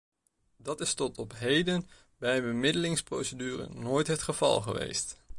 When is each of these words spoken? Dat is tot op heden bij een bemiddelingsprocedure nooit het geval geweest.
Dat 0.57 0.81
is 0.81 0.93
tot 0.93 1.17
op 1.17 1.33
heden 1.37 1.89
bij 2.17 2.37
een 2.37 2.43
bemiddelingsprocedure 2.43 3.69
nooit 3.69 4.07
het 4.07 4.21
geval 4.21 4.61
geweest. 4.61 5.21